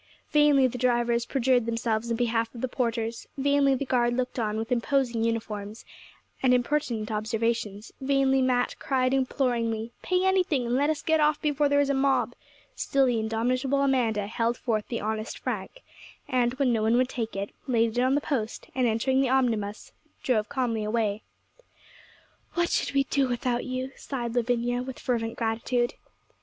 Vainly 0.31 0.65
the 0.65 0.79
drivers 0.79 1.27
perjured 1.27 1.67
themselves 1.67 2.09
in 2.09 2.17
behalf 2.17 2.55
of 2.55 2.61
the 2.61 2.67
porters; 2.67 3.27
vainly 3.37 3.75
the 3.75 3.85
guard 3.85 4.17
looked 4.17 4.39
on, 4.39 4.57
with 4.57 4.71
imposing 4.71 5.23
uniforms, 5.23 5.85
and 6.41 6.55
impertinent 6.55 7.11
observations; 7.11 7.91
vainly 8.01 8.41
Mat 8.41 8.75
cried 8.79 9.13
imploringly, 9.13 9.91
'Pay 10.01 10.25
anything, 10.25 10.65
and 10.65 10.73
let 10.73 10.89
us 10.89 11.03
get 11.03 11.19
off 11.19 11.39
before 11.39 11.69
there 11.69 11.79
is 11.79 11.91
a 11.91 11.93
mob' 11.93 12.33
still 12.75 13.05
the 13.05 13.19
indomitable 13.19 13.83
Amanda 13.83 14.25
held 14.25 14.57
forth 14.57 14.87
the 14.87 15.01
honest 15.01 15.37
franc; 15.37 15.83
and, 16.27 16.55
when 16.55 16.73
no 16.73 16.81
one 16.81 16.97
would 16.97 17.07
take 17.07 17.35
it, 17.35 17.51
laid 17.67 17.95
it 17.95 18.01
on 18.01 18.15
the 18.15 18.21
post, 18.21 18.69
and 18.73 18.87
entering 18.87 19.21
the 19.21 19.29
omnibus, 19.29 19.91
drove 20.23 20.49
calmly 20.49 20.83
away. 20.83 21.21
'What 22.55 22.69
should 22.71 22.95
we 22.95 23.03
do 23.03 23.27
without 23.27 23.65
you?' 23.65 23.91
sighed 23.95 24.33
Lavinia, 24.33 24.81
with 24.81 24.97
fervent 24.97 25.37
gratitude. 25.37 25.93